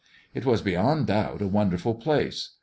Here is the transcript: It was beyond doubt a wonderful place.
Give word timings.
It 0.33 0.47
was 0.47 0.63
beyond 0.63 1.05
doubt 1.05 1.43
a 1.43 1.47
wonderful 1.47 1.93
place. 1.93 2.55